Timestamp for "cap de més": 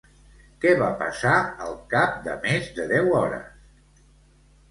1.91-2.71